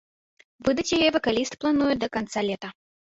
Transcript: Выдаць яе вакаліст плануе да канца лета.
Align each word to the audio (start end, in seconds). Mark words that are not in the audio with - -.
Выдаць 0.69 0.95
яе 0.97 1.09
вакаліст 1.15 1.59
плануе 1.65 1.91
да 2.05 2.11
канца 2.17 2.39
лета. 2.49 2.73